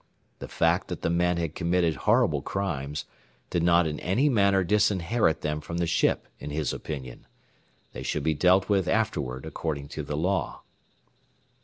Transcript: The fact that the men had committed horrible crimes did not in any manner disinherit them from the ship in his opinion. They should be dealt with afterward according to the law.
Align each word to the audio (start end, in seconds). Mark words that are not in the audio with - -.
The 0.39 0.47
fact 0.47 0.87
that 0.87 1.03
the 1.03 1.11
men 1.11 1.37
had 1.37 1.53
committed 1.53 1.93
horrible 1.95 2.41
crimes 2.41 3.05
did 3.51 3.61
not 3.61 3.85
in 3.85 3.99
any 3.99 4.29
manner 4.29 4.63
disinherit 4.63 5.41
them 5.41 5.61
from 5.61 5.77
the 5.77 5.85
ship 5.85 6.27
in 6.39 6.49
his 6.49 6.73
opinion. 6.73 7.27
They 7.93 8.01
should 8.01 8.23
be 8.23 8.33
dealt 8.33 8.67
with 8.67 8.87
afterward 8.87 9.45
according 9.45 9.89
to 9.89 10.01
the 10.01 10.17
law. 10.17 10.63